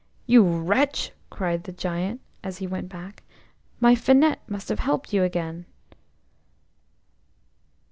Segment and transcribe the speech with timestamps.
[0.25, 3.21] "You wretch," cried the Giant, as he went back.
[3.79, 5.67] "My Finette must have helped you again!"